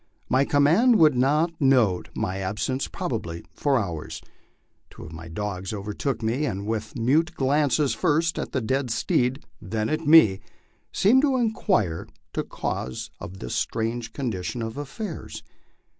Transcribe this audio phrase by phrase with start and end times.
[0.29, 4.19] My command would not note my absence probably for hours.
[4.89, 9.45] Two of my dogs overtook me, and with mute glances first at the dead steed,
[9.61, 10.39] then at me,
[10.91, 15.43] seemed to inquire the cause of this strange condition of affairs.